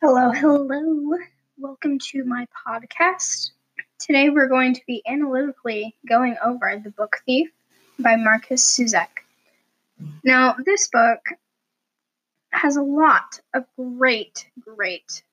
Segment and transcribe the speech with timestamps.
[0.00, 1.18] Hello, hello.
[1.58, 3.50] Welcome to my podcast.
[3.98, 7.50] Today we're going to be analytically going over The Book Thief
[7.98, 9.08] by Markus Zusak.
[10.22, 11.18] Now, this book
[12.52, 15.24] has a lot of great, great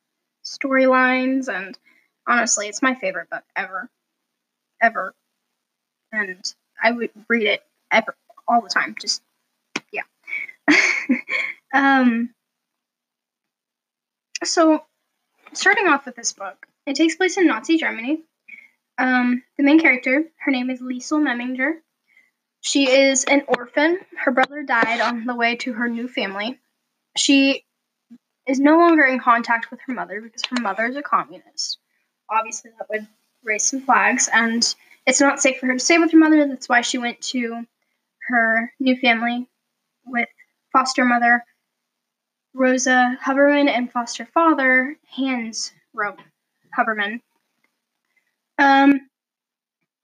[0.44, 1.78] storylines, and
[2.28, 3.88] honestly, it's my favorite book ever.
[4.82, 5.14] Ever.
[6.12, 6.44] And
[6.82, 8.16] I would read it ever,
[8.48, 8.96] all the time.
[9.00, 9.22] Just,
[9.92, 10.02] yeah.
[11.72, 12.32] um,
[14.46, 14.84] so,
[15.54, 18.24] starting off with this book, it takes place in Nazi Germany.
[18.98, 21.74] Um, the main character, her name is Liesel Meminger.
[22.62, 24.00] She is an orphan.
[24.18, 26.60] Her brother died on the way to her new family.
[27.16, 27.64] She
[28.48, 31.78] is no longer in contact with her mother because her mother is a communist.
[32.30, 33.08] Obviously, that would
[33.44, 36.48] raise some flags, and it's not safe for her to stay with her mother.
[36.48, 37.66] That's why she went to
[38.30, 39.48] her new family
[40.06, 40.30] with
[40.72, 41.44] foster mother
[42.58, 47.20] Rosa Hubermann and foster father Hans Hubermann.
[48.58, 49.10] Um,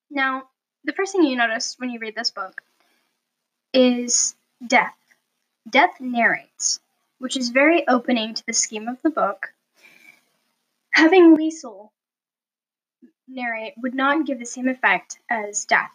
[0.09, 0.43] now,
[0.83, 2.61] the first thing you notice when you read this book
[3.73, 4.35] is
[4.67, 4.97] death.
[5.69, 6.81] Death narrates,
[7.19, 9.53] which is very opening to the scheme of the book.
[10.91, 11.89] Having Liesel
[13.29, 15.93] narrate would not give the same effect as death.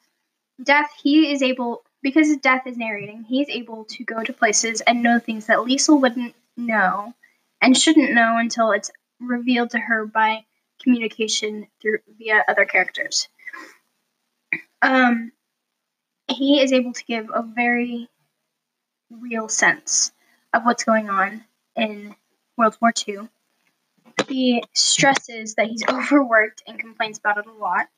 [0.64, 4.80] Death, he is able, because death is narrating, he is able to go to places
[4.80, 7.14] and know things that Liesel wouldn't know
[7.60, 8.90] and shouldn't know until it's
[9.20, 10.44] revealed to her by
[10.82, 13.28] communication through via other characters.
[14.82, 15.32] Um,
[16.28, 18.08] he is able to give a very
[19.10, 20.12] real sense
[20.52, 21.44] of what's going on
[21.76, 22.14] in
[22.56, 23.28] World War II.
[24.28, 27.88] He stresses that he's overworked and complains about it a lot.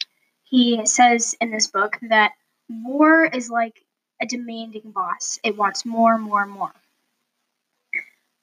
[0.45, 2.33] He says in this book that
[2.69, 3.85] war is like
[4.21, 5.39] a demanding boss.
[5.43, 6.73] It wants more, more, more.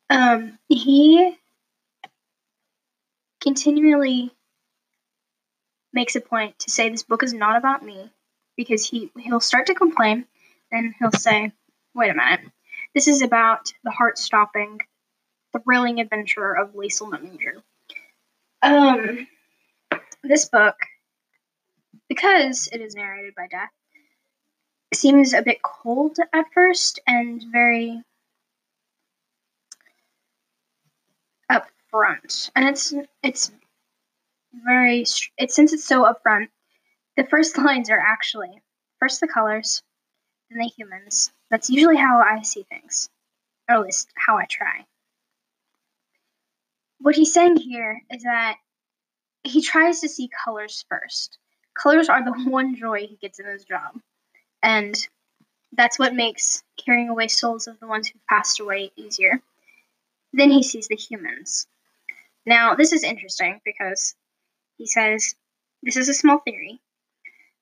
[0.09, 1.35] Um, he
[3.41, 4.31] continually
[5.93, 8.11] makes a point to say this book is not about me
[8.55, 10.25] because he he'll start to complain
[10.71, 11.51] and he'll say,
[11.93, 12.41] "Wait a minute,
[12.93, 14.79] this is about the heart-stopping,
[15.63, 17.63] thrilling adventure of Liesel Meminger."
[18.61, 19.27] Um,
[20.23, 20.75] this book,
[22.09, 23.71] because it is narrated by Death,
[24.93, 28.03] seems a bit cold at first and very
[31.51, 33.51] upfront, and it's it's
[34.65, 35.05] very
[35.37, 36.47] it's since it's so upfront.
[37.17, 38.61] The first lines are actually
[38.99, 39.83] first the colors,
[40.49, 41.31] then the humans.
[41.51, 43.09] That's usually how I see things,
[43.69, 44.85] or at least how I try.
[46.99, 48.57] What he's saying here is that
[49.43, 51.37] he tries to see colors first.
[51.79, 53.99] Colors are the one joy he gets in his job,
[54.63, 54.95] and
[55.73, 59.41] that's what makes carrying away souls of the ones who passed away easier.
[60.37, 61.65] Then he sees the humans.
[62.45, 64.15] Now, this is interesting because
[64.77, 65.33] he says,
[65.81, 66.81] This is a small theory.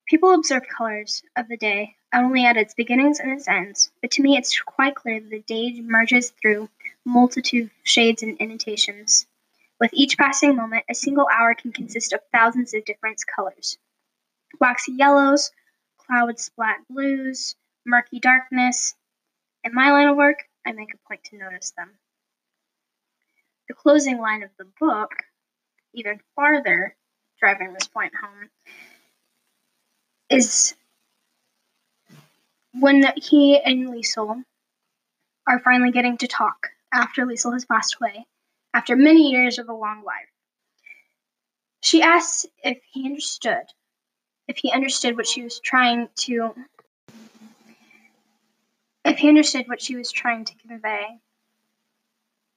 [0.07, 4.23] People observe colors of the day only at its beginnings and its ends, but to
[4.23, 6.67] me it's quite clear that the day merges through
[7.05, 9.27] multitude of shades and intonations.
[9.79, 13.77] With each passing moment, a single hour can consist of thousands of different colors
[14.59, 15.51] waxy yellows,
[15.99, 17.55] cloud splat blues,
[17.85, 18.95] murky darkness.
[19.63, 21.99] In my line of work, I make a point to notice them.
[23.73, 25.15] The closing line of the book,
[25.95, 26.95] even farther
[27.39, 28.51] driving this point home,
[30.29, 30.75] is
[32.75, 34.43] when he and Liesel
[35.47, 38.27] are finally getting to talk after Liesel has passed away,
[38.75, 40.29] after many years of a long life.
[41.81, 43.65] She asks if he understood,
[44.47, 46.53] if he understood what she was trying to,
[49.03, 51.19] if he understood what she was trying to convey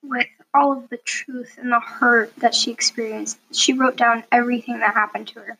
[0.08, 3.38] with all of the truth and the hurt that she experienced.
[3.52, 5.58] She wrote down everything that happened to her.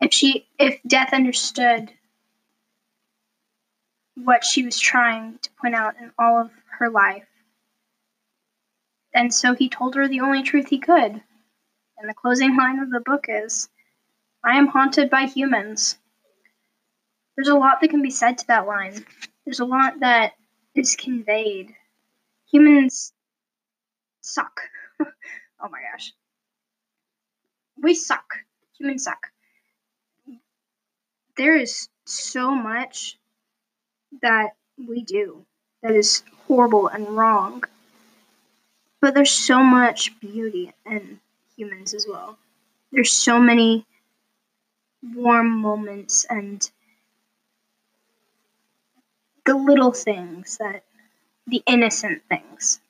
[0.00, 1.90] If she if death understood
[4.14, 7.26] what she was trying to point out in all of her life.
[9.14, 11.22] And so he told her the only truth he could.
[11.98, 13.68] And the closing line of the book is
[14.44, 15.98] I am haunted by humans.
[17.36, 19.04] There's a lot that can be said to that line.
[19.44, 20.34] There's a lot that
[20.74, 21.74] is conveyed.
[22.50, 23.12] Humans
[24.28, 24.60] suck.
[25.00, 26.12] oh my gosh.
[27.80, 28.34] We suck.
[28.78, 29.26] Humans suck.
[31.36, 33.16] There is so much
[34.22, 35.44] that we do
[35.82, 37.64] that is horrible and wrong.
[39.00, 41.20] But there's so much beauty in
[41.56, 42.36] humans as well.
[42.90, 43.86] There's so many
[45.14, 46.68] warm moments and
[49.44, 50.82] the little things that
[51.46, 52.80] the innocent things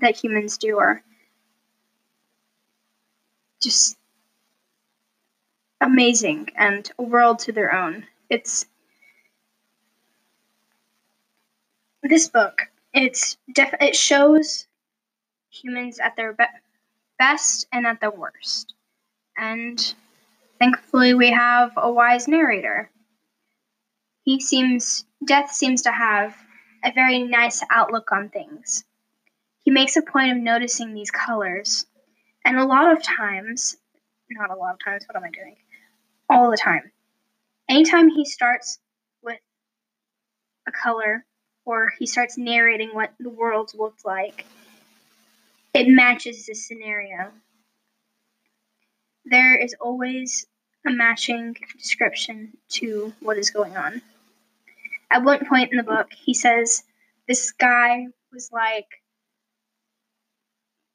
[0.00, 1.02] that humans do are
[3.62, 3.96] just
[5.80, 8.06] amazing and a world to their own.
[8.30, 8.66] It's
[12.02, 12.62] this book.
[12.94, 14.66] It's def- it shows
[15.50, 16.44] humans at their be-
[17.18, 18.74] best and at their worst,
[19.36, 19.94] and
[20.58, 22.90] thankfully we have a wise narrator.
[24.24, 26.36] He seems Death seems to have
[26.84, 28.84] a very nice outlook on things.
[29.70, 31.86] He makes a point of noticing these colors,
[32.44, 33.76] and a lot of times,
[34.28, 35.54] not a lot of times, what am I doing?
[36.28, 36.90] All the time.
[37.68, 38.80] Anytime he starts
[39.22, 39.38] with
[40.66, 41.24] a color
[41.64, 44.44] or he starts narrating what the world looked like,
[45.72, 47.30] it matches the scenario.
[49.24, 50.46] There is always
[50.84, 54.02] a matching description to what is going on.
[55.12, 56.82] At one point in the book, he says
[57.28, 58.99] the sky was like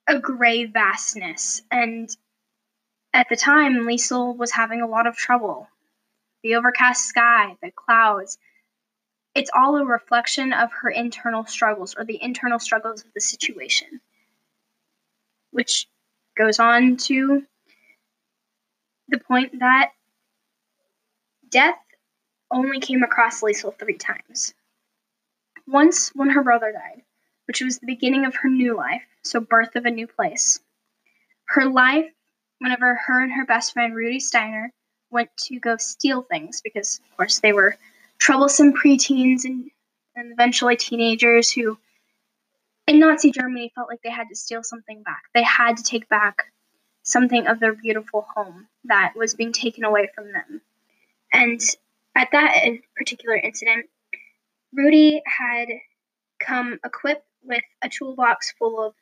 [0.08, 2.16] a gray vastness, and
[3.14, 5.68] at the time, Liesel was having a lot of trouble.
[6.44, 8.38] The overcast sky, the clouds,
[9.34, 14.00] it's all a reflection of her internal struggles or the internal struggles of the situation.
[15.52, 15.88] Which
[16.38, 17.44] goes on to
[19.08, 19.92] the point that
[21.50, 21.80] death
[22.52, 24.54] only came across Liesel three times.
[25.68, 27.02] Once when her brother died,
[27.46, 30.60] which was the beginning of her new life, so birth of a new place.
[31.46, 32.12] Her life,
[32.60, 34.72] whenever her and her best friend Rudy Steiner
[35.12, 37.78] went to go steal things, because of course they were
[38.18, 39.70] troublesome preteens and,
[40.16, 41.78] and eventually teenagers who,
[42.88, 45.24] in Nazi Germany, felt like they had to steal something back.
[45.34, 46.52] They had to take back
[47.04, 50.62] something of their beautiful home that was being taken away from them.
[51.32, 51.62] And
[52.16, 52.56] at that
[52.96, 53.88] particular incident,
[54.74, 55.68] Rudy had
[56.40, 58.94] come equipped with a toolbox full of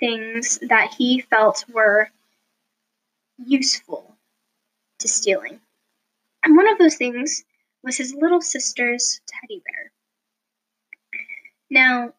[0.00, 2.10] things that he felt were
[3.38, 4.16] useful
[4.98, 5.60] to stealing.
[6.44, 7.44] And one of those things
[7.82, 9.92] was his little sister's teddy bear.
[11.70, 12.12] Now,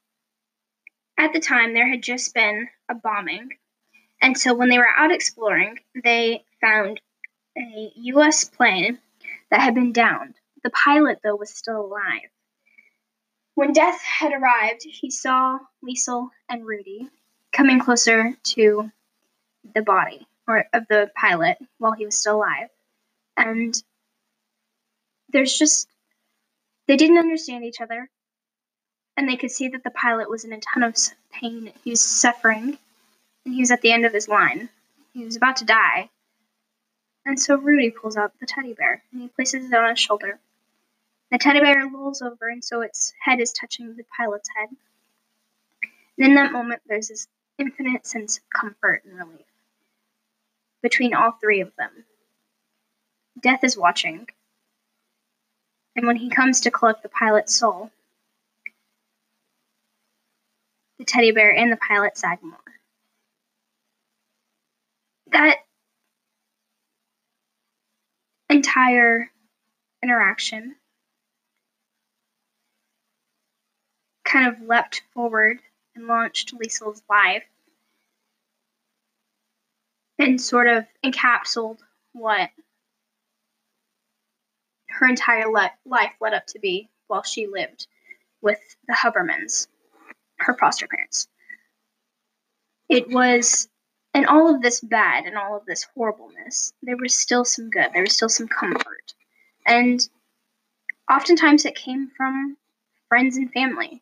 [1.17, 3.49] at the time, there had just been a bombing,
[4.21, 7.01] and so when they were out exploring, they found
[7.57, 8.45] a U.S.
[8.45, 8.99] plane
[9.51, 10.35] that had been downed.
[10.63, 12.29] The pilot, though, was still alive.
[13.55, 17.09] When death had arrived, he saw Liesel and Rudy
[17.51, 18.91] coming closer to
[19.75, 22.69] the body or of the pilot while he was still alive.
[23.37, 23.81] And
[25.31, 25.87] there's just
[26.87, 28.09] they didn't understand each other.
[29.15, 30.95] And they could see that the pilot was in a ton of
[31.31, 31.71] pain.
[31.83, 32.77] He was suffering.
[33.45, 34.69] And he was at the end of his line.
[35.13, 36.09] He was about to die.
[37.25, 40.39] And so Rudy pulls out the teddy bear and he places it on his shoulder.
[41.31, 44.69] The teddy bear rolls over, and so its head is touching the pilot's head.
[46.17, 47.27] And in that moment, there's this
[47.59, 49.45] infinite sense of comfort and relief
[50.81, 52.05] between all three of them.
[53.41, 54.27] Death is watching,
[55.95, 57.91] and when he comes to collect the pilot's soul,
[60.97, 62.57] the teddy bear and the pilot sag more.
[65.31, 65.57] That
[68.49, 69.29] entire
[70.01, 70.75] interaction
[74.23, 75.59] kind of leapt forward
[76.07, 77.43] launched Liesel's life
[80.17, 81.79] and sort of encapsulated
[82.13, 82.49] what
[84.89, 87.87] her entire le- life led up to be while she lived
[88.41, 89.67] with the Hubermanns,
[90.37, 91.27] her foster parents.
[92.89, 93.69] It was,
[94.13, 97.91] in all of this bad and all of this horribleness, there was still some good.
[97.93, 99.13] There was still some comfort.
[99.65, 99.99] And
[101.09, 102.57] oftentimes it came from
[103.07, 104.01] friends and family.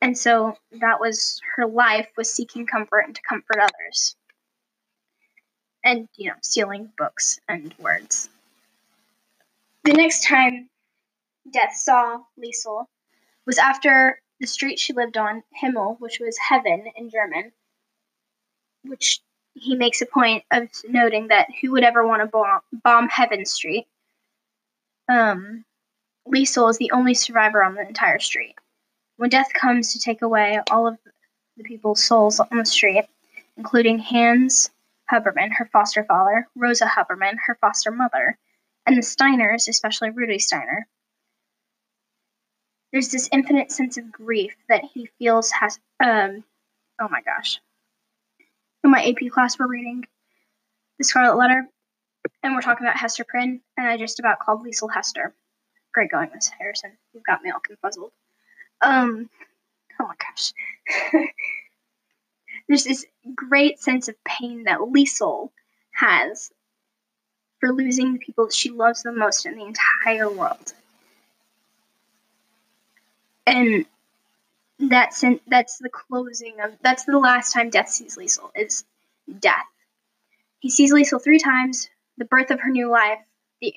[0.00, 4.14] And so that was her life was seeking comfort and to comfort others.
[5.84, 8.28] And, you know, stealing books and words.
[9.84, 10.68] The next time
[11.50, 12.86] Death saw Liesel
[13.46, 17.52] was after the street she lived on, Himmel, which was heaven in German,
[18.82, 19.20] which
[19.54, 23.46] he makes a point of noting that who would ever want to bomb, bomb Heaven
[23.46, 23.86] Street?
[25.08, 25.64] Um,
[26.28, 28.56] Liesel is the only survivor on the entire street.
[29.16, 30.98] When death comes to take away all of
[31.56, 33.04] the people's souls on the street,
[33.56, 34.70] including Hans
[35.10, 38.38] Hubermann, her foster father, Rosa Hubermann, her foster mother,
[38.84, 40.86] and the Steiners, especially Rudy Steiner,
[42.92, 45.78] there's this infinite sense of grief that he feels has.
[46.02, 46.44] Um,
[47.00, 47.60] oh my gosh.
[48.84, 50.04] In my AP class, we're reading
[50.98, 51.66] The Scarlet Letter,
[52.42, 55.34] and we're talking about Hester Prynne, and I just about called Liesel Hester.
[55.92, 56.92] Great going, Miss Harrison.
[57.12, 58.10] You've got me all confuzzled.
[58.80, 59.28] Um,
[60.00, 60.52] oh my gosh.
[62.68, 65.50] there's this great sense of pain that Liesel
[65.92, 66.50] has
[67.60, 70.72] for losing the people she loves the most in the entire world.
[73.46, 73.86] And
[74.78, 78.84] that's that's the closing of that's the last time Death sees Liesel is
[79.38, 79.64] death.
[80.58, 83.20] He sees Liesel three times, the birth of her new life,
[83.60, 83.74] the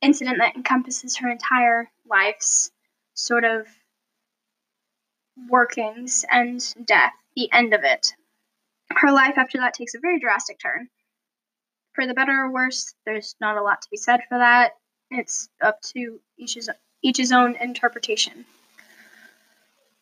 [0.00, 2.70] incident that encompasses her entire life's
[3.14, 3.66] sort of
[5.48, 8.14] workings, and death, the end of it.
[8.90, 10.88] Her life after that takes a very drastic turn.
[11.94, 14.72] For the better or worse, there's not a lot to be said for that.
[15.10, 16.70] It's up to each his,
[17.02, 18.44] each each's own interpretation.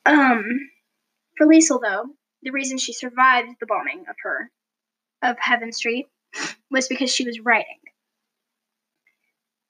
[0.05, 0.71] Um,
[1.37, 2.07] for Liesel, though,
[2.43, 4.51] the reason she survived the bombing of her
[5.23, 6.07] of Heaven Street
[6.71, 7.79] was because she was writing.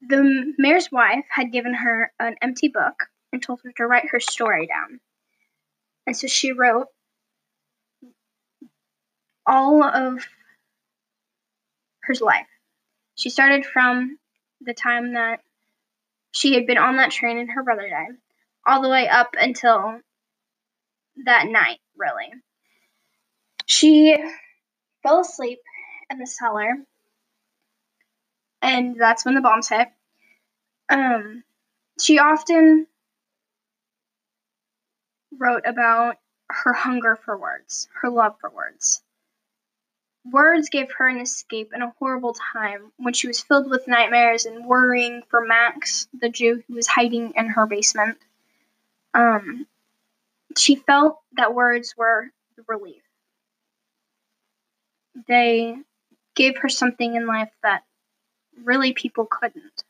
[0.09, 4.21] The mayor's wife had given her an empty book and told her to write her
[4.21, 5.01] story down.
[6.09, 6.87] And so she wrote
[9.47, 10.27] all of
[12.01, 12.47] her life.
[13.15, 14.19] She started from
[14.63, 15.41] the time that
[16.33, 18.17] she had been on that train and her brother died,
[18.67, 20.01] all the way up until
[21.27, 22.33] that night, really.
[23.67, 24.17] She
[25.03, 25.59] fell asleep
[26.09, 26.75] in the cellar,
[28.63, 29.89] and that's when the bombs hit.
[30.89, 31.45] Um,
[32.01, 32.87] she often
[35.39, 36.17] wrote about
[36.49, 39.03] her hunger for words, her love for words.
[40.25, 44.45] Words gave her an escape in a horrible time when she was filled with nightmares
[44.45, 48.19] and worrying for Max, the Jew who was hiding in her basement.
[49.15, 49.67] Um,
[50.57, 53.03] she felt that words were the relief.
[55.27, 55.77] They
[56.35, 57.85] gave her something in life that
[58.65, 59.85] really people couldn't.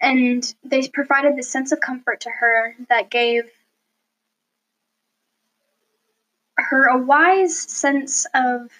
[0.00, 3.44] And they provided this sense of comfort to her that gave
[6.62, 8.70] her a wise sense of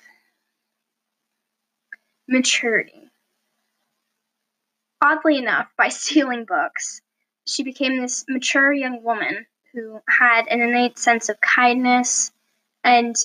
[2.28, 3.10] maturity.
[5.00, 7.00] Oddly enough, by stealing books,
[7.46, 12.30] she became this mature young woman who had an innate sense of kindness
[12.84, 13.16] and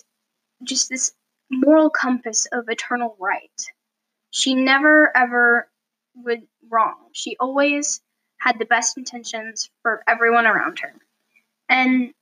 [0.64, 1.14] just this
[1.52, 3.66] moral compass of eternal right.
[4.32, 5.70] She never ever
[6.16, 7.10] would wrong.
[7.14, 8.02] She always
[8.40, 10.94] had the best intentions for everyone around her.
[11.70, 12.14] And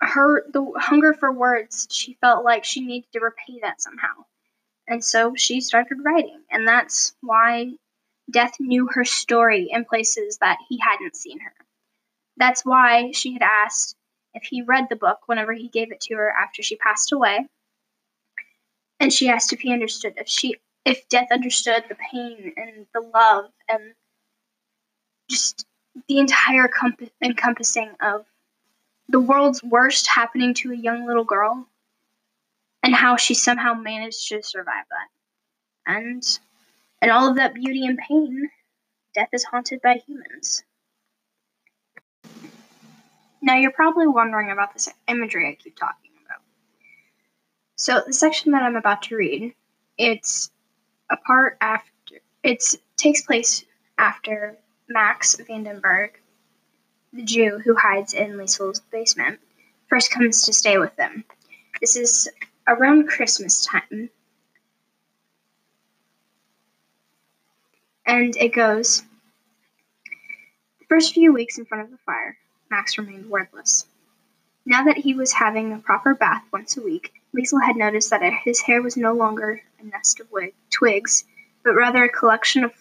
[0.00, 4.24] her the hunger for words, she felt like she needed to repay that somehow.
[4.88, 7.72] And so she started writing, and that's why
[8.30, 11.54] Death knew her story in places that he hadn't seen her.
[12.36, 13.96] That's why she had asked
[14.34, 17.46] if he read the book whenever he gave it to her after she passed away.
[19.00, 23.00] And she asked if he understood if she if Death understood the pain and the
[23.00, 23.94] love and
[25.28, 25.66] just
[26.08, 28.24] the entire comp- encompassing of
[29.08, 31.66] the world's worst happening to a young little girl
[32.82, 35.94] and how she somehow managed to survive that.
[35.94, 36.22] And
[37.02, 38.50] and all of that beauty and pain,
[39.14, 40.64] death is haunted by humans.
[43.42, 46.40] Now you're probably wondering about this imagery I keep talking about.
[47.76, 49.54] So the section that I'm about to read,
[49.98, 50.50] it's
[51.10, 51.92] a part after
[52.42, 52.64] it
[52.96, 53.64] takes place
[53.98, 54.56] after
[54.88, 56.10] Max Vandenburg
[57.16, 59.40] the Jew who hides in Liesel's basement,
[59.88, 61.24] first comes to stay with them.
[61.80, 62.28] This is
[62.68, 64.10] around Christmas time.
[68.04, 69.02] And it goes
[70.78, 72.36] The first few weeks in front of the fire,
[72.70, 73.86] Max remained wordless.
[74.64, 78.22] Now that he was having a proper bath once a week, Liesel had noticed that
[78.44, 81.24] his hair was no longer a nest of wig- twigs,
[81.64, 82.74] but rather a collection of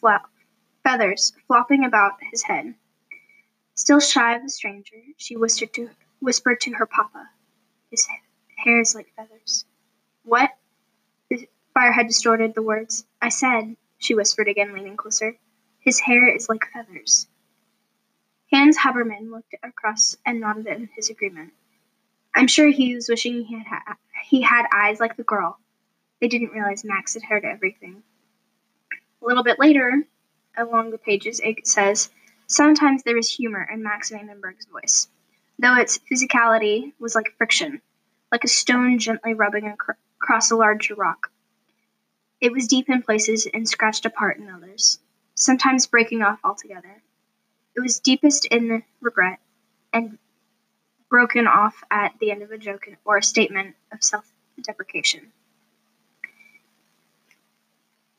[0.83, 2.75] feathers flopping about his head.
[3.75, 5.89] Still shy of the stranger, she whispered to,
[6.19, 7.29] whispered to her papa.
[7.91, 8.07] His
[8.57, 9.65] hair is like feathers.
[10.23, 10.49] What?
[11.29, 13.05] The fire had distorted the words.
[13.21, 15.37] I said, she whispered again, leaning closer.
[15.79, 17.27] His hair is like feathers.
[18.51, 21.51] Hans Hubermann looked across and nodded in his agreement.
[22.33, 25.59] I'm sure he was wishing he had ha- he had eyes like the girl.
[26.21, 28.03] They didn't realize Max had heard everything.
[29.21, 30.03] A little bit later,
[30.55, 32.09] along the pages, it says,
[32.47, 35.07] Sometimes there was humor in Max Vandenburg's voice,
[35.59, 37.81] though its physicality was like friction,
[38.31, 41.31] like a stone gently rubbing ac- across a larger rock.
[42.39, 44.99] It was deep in places and scratched apart in others,
[45.35, 47.01] sometimes breaking off altogether.
[47.75, 49.39] It was deepest in regret
[49.93, 50.19] and
[51.09, 55.33] broken off at the end of a joke or a statement of self deprecation.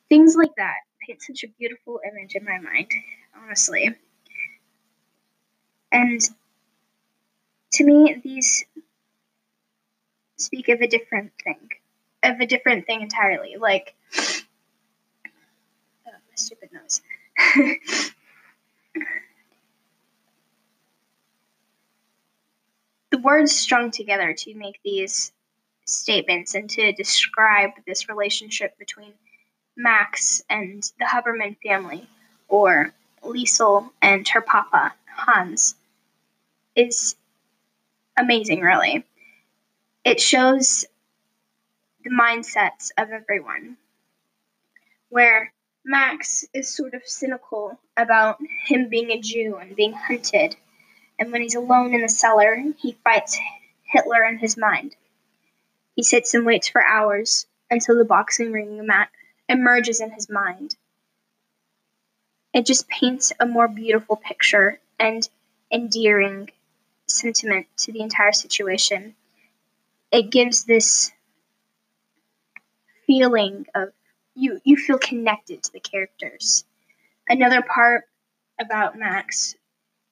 [0.09, 2.91] Things like that paint such a beautiful image in my mind,
[3.37, 3.95] honestly.
[5.93, 6.21] And
[7.73, 8.65] to me, these
[10.37, 11.71] speak of a different thing,
[12.23, 13.57] of a different thing entirely.
[13.59, 14.41] Like, oh,
[16.07, 17.01] my stupid nose.
[23.11, 25.33] the words strung together to make these
[25.87, 29.13] statements and to describe this relationship between
[29.77, 32.09] Max and the Hubermann family,
[32.49, 35.75] or Liesel and her papa, Hans,
[36.75, 37.17] is
[38.17, 39.05] amazing, really.
[40.05, 40.85] It shows
[42.05, 43.77] the mindsets of everyone,
[45.09, 45.53] where
[45.85, 50.57] Max is sort of cynical about him being a Jew and being hunted,
[51.19, 53.39] and when he's alone in the cellar, he fights
[53.85, 54.95] Hitler in his mind.
[55.95, 59.09] He sits and waits for hours until the boxing ring mat
[59.49, 60.77] emerges in his mind.
[62.53, 65.29] It just paints a more beautiful picture and
[65.71, 66.51] endearing
[67.07, 69.15] sentiment to the entire situation.
[70.13, 71.13] It gives this
[73.07, 73.93] feeling of
[74.35, 76.65] you you feel connected to the characters.
[77.29, 78.05] Another part
[78.61, 79.55] about Max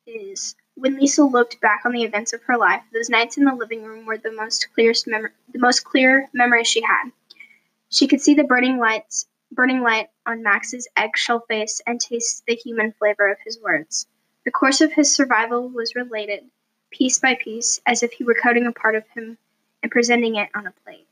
[0.06, 3.54] is when Lisa looked back on the events of her life, those nights in the
[3.54, 7.10] living room were the most clearest mem- the most clear memories she had.
[7.90, 12.56] She could see the burning lights burning light on Max's eggshell face and taste the
[12.56, 14.06] human flavor of his words.
[14.44, 16.44] The course of his survival was related,
[16.90, 19.38] piece by piece, as if he were cutting a part of him
[19.82, 21.06] and presenting it on a plate.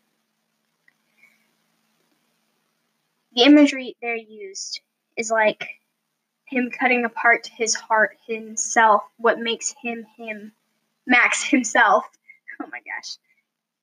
[3.35, 4.81] The imagery there used
[5.17, 5.81] is like
[6.45, 10.53] him cutting apart his heart, himself, what makes him him,
[11.07, 12.05] Max himself.
[12.61, 13.17] Oh my gosh.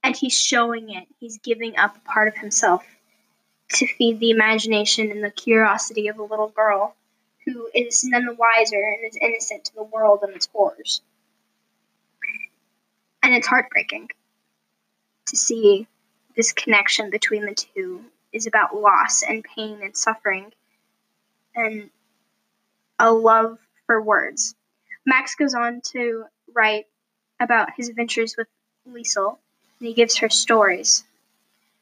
[0.03, 1.07] And he's showing it.
[1.19, 2.85] He's giving up a part of himself
[3.69, 6.95] to feed the imagination and the curiosity of a little girl
[7.51, 11.01] who is none the wiser and is innocent to the world and its horrors.
[13.23, 14.09] And it's heartbreaking
[15.27, 15.87] to see
[16.35, 20.51] this connection between the two is about loss and pain and suffering
[21.55, 21.89] and
[22.99, 24.55] a love for words.
[25.05, 26.87] Max goes on to write
[27.39, 28.47] about his adventures with
[28.87, 29.37] Liesel,
[29.79, 31.03] and he gives her stories.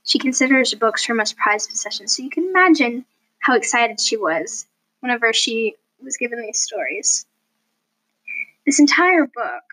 [0.03, 3.05] She considers books her most prized possession, so you can imagine
[3.39, 4.65] how excited she was
[4.99, 7.25] whenever she was given these stories.
[8.65, 9.63] This entire book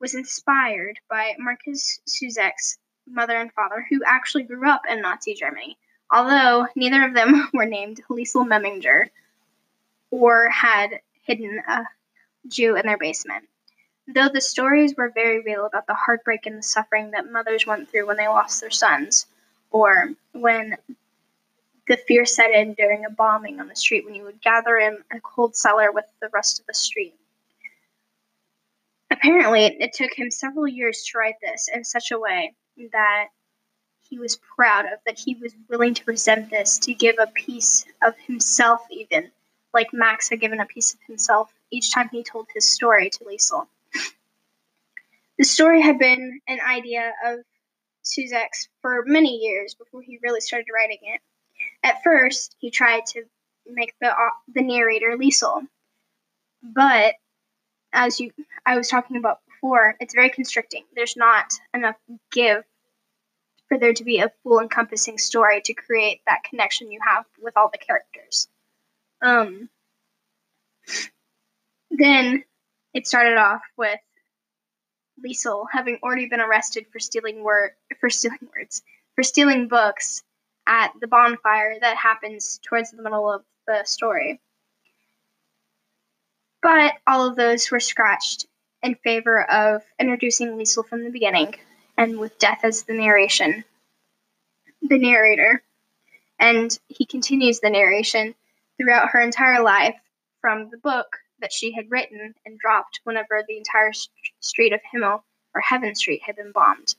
[0.00, 5.78] was inspired by Markus Zusak's mother and father, who actually grew up in Nazi Germany,
[6.10, 9.10] although neither of them were named Liesel Meminger
[10.10, 11.84] or had hidden a
[12.48, 13.48] Jew in their basement.
[14.08, 17.88] Though the stories were very real about the heartbreak and the suffering that mothers went
[17.88, 19.26] through when they lost their sons,
[19.70, 20.76] or when
[21.92, 24.96] the fear set in during a bombing on the street when you would gather in
[25.10, 27.14] a cold cellar with the rest of the street.
[29.10, 32.54] Apparently, it took him several years to write this in such a way
[32.92, 33.26] that
[34.08, 37.84] he was proud of, that he was willing to present this, to give a piece
[38.00, 39.30] of himself, even,
[39.74, 43.24] like Max had given a piece of himself each time he told his story to
[43.24, 43.66] Liesel.
[45.36, 47.40] The story had been an idea of
[48.02, 51.20] Zusak's for many years before he really started writing it.
[51.82, 53.24] At first, he tried to
[53.66, 55.66] make the uh, the narrator Liesel,
[56.62, 57.14] but
[57.92, 58.32] as you
[58.64, 60.84] I was talking about before, it's very constricting.
[60.94, 61.96] There's not enough
[62.30, 62.64] give
[63.68, 67.56] for there to be a full encompassing story to create that connection you have with
[67.56, 68.48] all the characters.
[69.22, 69.68] Um,
[71.90, 72.44] then
[72.94, 74.00] it started off with
[75.24, 78.82] Liesel having already been arrested for stealing word for stealing words
[79.14, 80.22] for stealing books
[80.66, 84.40] at the bonfire that happens towards the middle of the story.
[86.62, 88.46] But all of those were scratched
[88.82, 91.54] in favor of introducing Liesel from the beginning
[91.96, 93.64] and with death as the narration,
[94.80, 95.62] the narrator.
[96.38, 98.34] And he continues the narration
[98.76, 99.96] throughout her entire life
[100.40, 104.80] from the book that she had written and dropped whenever the entire st- street of
[104.90, 106.94] Himmel or Heaven Street had been bombed.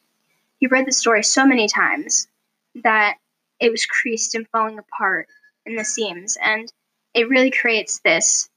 [0.59, 2.27] He read the story so many times
[2.83, 3.17] that
[3.63, 5.27] it was creased and falling apart
[5.65, 6.71] in the seams, and
[7.13, 8.49] it really creates this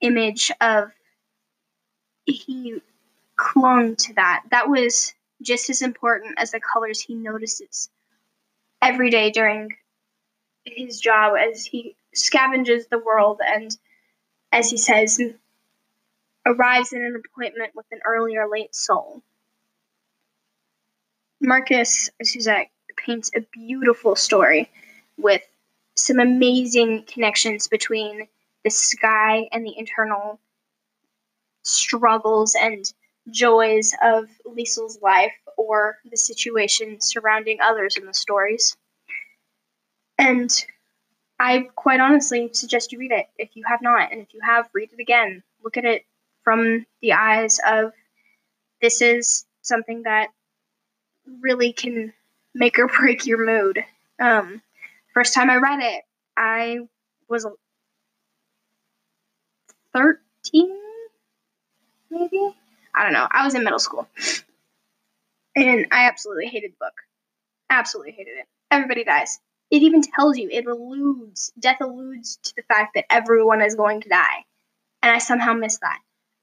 [0.00, 0.90] image of
[2.24, 2.80] he
[3.36, 4.44] clung to that.
[4.52, 5.12] That was
[5.42, 7.90] just as important as the colors he notices
[8.80, 9.70] every day during
[10.64, 13.76] his job as he scavenges the world and
[14.52, 15.20] as he says,
[16.46, 19.22] arrives at an appointment with an early or late soul.
[21.40, 22.68] Markus Zusak
[23.04, 24.70] paints a beautiful story
[25.16, 25.42] with
[25.96, 28.28] some amazing connections between
[28.64, 30.40] the sky and the internal
[31.62, 32.84] struggles and
[33.30, 38.76] joys of Liesel's life, or the situation surrounding others in the stories.
[40.18, 40.50] And
[41.38, 44.12] I quite honestly suggest you read it if you have not.
[44.12, 45.42] And if you have, read it again.
[45.62, 46.04] Look at it
[46.44, 47.92] from the eyes of
[48.80, 50.28] this is something that
[51.40, 52.12] really can
[52.54, 53.84] make or break your mood.
[54.20, 54.62] Um,
[55.14, 56.02] first time I read it,
[56.36, 56.80] I
[57.28, 57.46] was
[59.92, 60.76] 13,
[62.10, 62.54] maybe?
[62.94, 63.26] I don't know.
[63.30, 64.08] I was in middle school.
[65.56, 66.94] And I absolutely hated the book.
[67.68, 68.46] Absolutely hated it.
[68.70, 69.40] Everybody dies.
[69.70, 74.00] It even tells you, it alludes, death alludes to the fact that everyone is going
[74.02, 74.44] to die.
[75.02, 75.98] And I somehow missed that.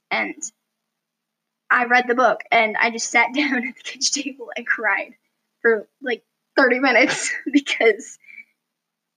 [0.10, 0.36] And
[1.70, 5.16] I read the book and I just sat down at the kitchen table and cried
[5.68, 6.24] for like
[6.56, 8.18] 30 minutes because,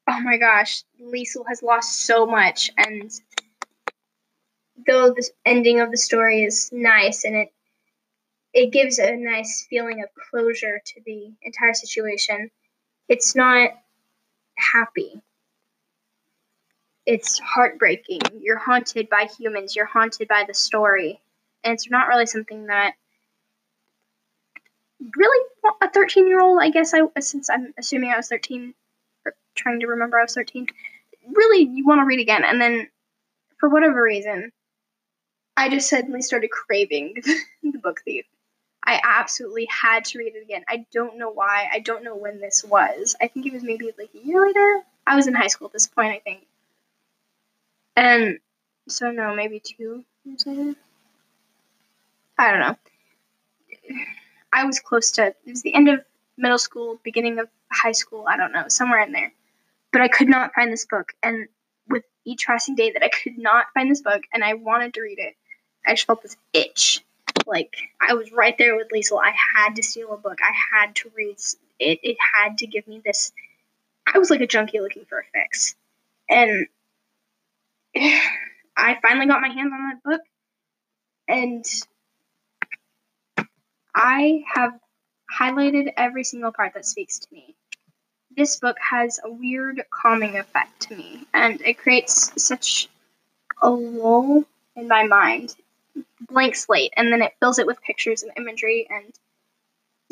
[0.08, 2.70] oh my gosh, Liesel has lost so much.
[2.76, 3.10] And
[4.86, 7.48] though the ending of the story is nice and it
[8.52, 12.50] it gives a nice feeling of closure to the entire situation,
[13.08, 13.70] it's not
[14.56, 15.22] happy.
[17.06, 18.22] It's heartbreaking.
[18.40, 21.20] You're haunted by humans, you're haunted by the story.
[21.62, 22.94] And it's not really something that
[25.16, 25.46] really
[25.80, 28.74] a 13 year old, I guess I since I'm assuming I was 13
[29.24, 30.66] or trying to remember I was 13,
[31.32, 32.88] really you want to read again and then
[33.58, 34.52] for whatever reason
[35.56, 37.22] I just suddenly started craving
[37.62, 38.24] the book thief.
[38.82, 40.64] I absolutely had to read it again.
[40.66, 41.68] I don't know why.
[41.70, 43.14] I don't know when this was.
[43.20, 44.80] I think it was maybe like a year later.
[45.06, 46.46] I was in high school at this point, I think.
[47.94, 48.38] And
[48.88, 50.74] so no, maybe two years later.
[52.38, 52.76] I don't know.
[54.52, 56.04] I was close to it was the end of
[56.36, 59.32] middle school, beginning of high school, I don't know, somewhere in there.
[59.92, 61.48] But I could not find this book and
[61.88, 65.02] with each passing day that I could not find this book and I wanted to
[65.02, 65.34] read it,
[65.86, 67.04] I just felt this itch
[67.46, 69.20] like I was right there with Liesel.
[69.22, 70.38] I had to steal a book.
[70.42, 71.36] I had to read
[71.78, 72.00] it.
[72.02, 73.32] It had to give me this.
[74.06, 75.74] I was like a junkie looking for a fix,
[76.28, 76.66] and
[77.96, 80.22] I finally got my hands on that book,
[81.28, 81.64] and
[84.02, 84.80] I have
[85.38, 87.54] highlighted every single part that speaks to me.
[88.34, 92.88] This book has a weird calming effect to me, and it creates such
[93.60, 95.54] a lull in my mind
[96.30, 99.12] blank slate and then it fills it with pictures and imagery and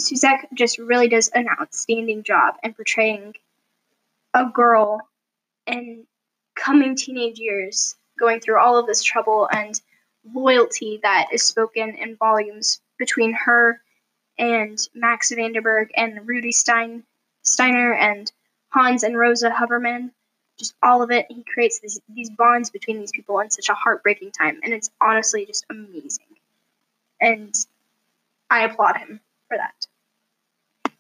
[0.00, 3.34] Zusak just really does an outstanding job in portraying
[4.34, 5.00] a girl
[5.66, 6.04] in
[6.54, 9.80] coming teenage years going through all of this trouble and
[10.34, 13.80] loyalty that is spoken in volumes between her
[14.38, 17.04] and Max Vandenburg and Rudy Stein,
[17.42, 18.30] Steiner and
[18.70, 20.10] Hans and Rosa Hubermann
[20.58, 21.26] just all of it.
[21.28, 24.90] He creates these, these bonds between these people in such a heartbreaking time, and it's
[25.00, 26.26] honestly just amazing.
[27.20, 27.54] And
[28.50, 30.92] I applaud him for that.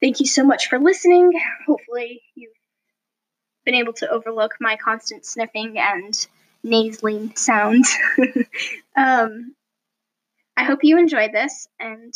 [0.00, 1.32] Thank you so much for listening.
[1.66, 2.52] Hopefully, you've
[3.64, 6.14] been able to overlook my constant sniffing and
[6.62, 7.94] nasally sounds.
[8.96, 9.54] um,
[10.60, 12.12] I hope you enjoyed this, and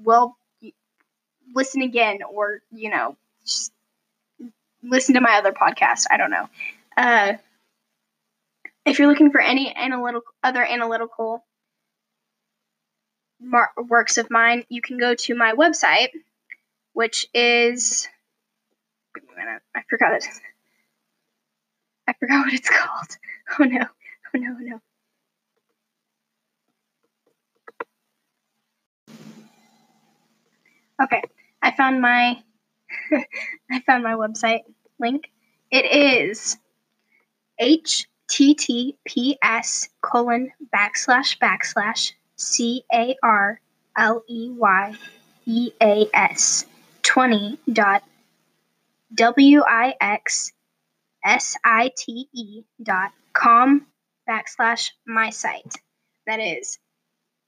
[0.00, 0.38] well,
[1.52, 3.72] listen again, or you know, just
[4.80, 6.06] listen to my other podcast.
[6.08, 6.48] I don't know.
[6.96, 7.32] Uh,
[8.86, 11.44] if you're looking for any analytical, other analytical
[13.40, 16.10] mar- works of mine, you can go to my website,
[16.92, 18.06] which is.
[19.12, 20.24] Wait a minute, I forgot it.
[22.06, 23.18] I forgot what it's called.
[23.58, 23.86] Oh no!
[24.32, 24.56] Oh no!
[24.60, 24.80] No.
[31.00, 31.22] Okay,
[31.62, 32.42] I found my
[33.70, 34.62] I found my website
[34.98, 35.30] link.
[35.70, 36.56] It is
[37.60, 37.98] https
[40.00, 43.60] colon backslash backslash c a r
[43.96, 44.96] l e y
[45.46, 46.66] e a s
[47.02, 48.02] 20 dot
[49.14, 50.52] w i x
[51.24, 53.86] s i t e dot com
[54.28, 55.74] backslash my site.
[56.26, 56.78] That is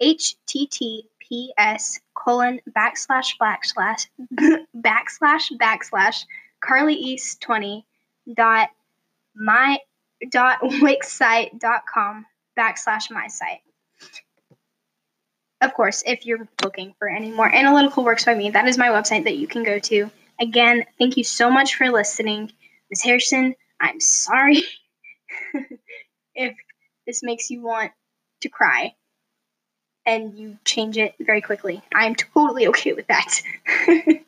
[0.01, 1.20] https
[2.14, 4.07] colon backslash backslash
[4.77, 6.25] backslash backslash
[6.61, 7.87] Carly East 20
[8.35, 8.69] dot
[9.35, 9.79] my
[10.31, 12.27] dot wixsite dot com
[12.59, 13.61] backslash my site.
[15.62, 18.88] Of course, if you're looking for any more analytical works by me, that is my
[18.88, 20.11] website that you can go to.
[20.40, 22.51] Again, thank you so much for listening.
[22.90, 23.03] Ms.
[23.03, 24.62] Harrison, I'm sorry
[26.35, 26.57] if
[27.07, 27.93] this makes you want
[28.40, 28.95] to cry
[30.11, 31.81] and you change it very quickly.
[31.94, 33.40] I'm totally okay with that.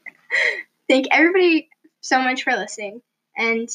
[0.89, 1.69] Thank everybody
[2.01, 3.03] so much for listening.
[3.37, 3.69] And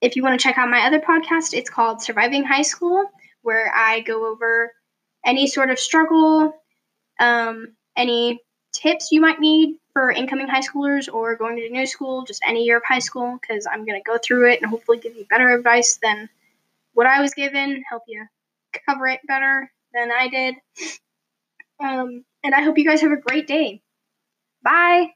[0.00, 3.04] if you want to check out my other podcast, it's called Surviving High School,
[3.42, 4.72] where I go over
[5.24, 6.56] any sort of struggle,
[7.20, 8.40] um, any
[8.72, 12.64] tips you might need for incoming high schoolers or going to new school, just any
[12.64, 15.24] year of high school, because I'm going to go through it and hopefully give you
[15.30, 16.28] better advice than
[16.94, 18.26] what I was given, help you
[18.86, 20.56] cover it better than I did.
[21.82, 23.82] Um, and I hope you guys have a great day.
[24.62, 25.12] Bye.